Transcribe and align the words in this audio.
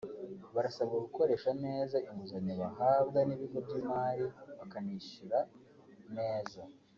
barasabwa 0.55 0.97
gukoresha 1.05 1.49
neza 1.65 1.97
inguzanyo 2.07 2.53
bahabwa 2.61 3.19
n’ibigo 3.27 3.57
by’imari 3.65 4.25
bakanishyura 4.59 5.39
neza 6.17 6.61